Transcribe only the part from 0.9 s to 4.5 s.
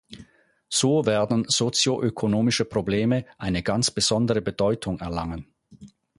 werden sozioökonomische Probleme eine ganz besondere